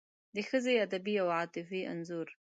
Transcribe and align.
د 0.35 0.37
ښځې 0.49 0.73
ادبي 0.85 1.15
او 1.21 1.27
عاطفي 1.37 1.81
انځور 1.91 2.27